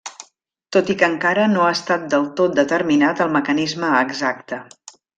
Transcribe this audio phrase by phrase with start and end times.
[0.75, 4.65] Tot i que encara no ha estat del tot determinat el mecanisme exacte.